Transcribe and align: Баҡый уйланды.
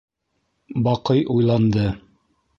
Баҡый 0.87 1.23
уйланды. 1.37 1.87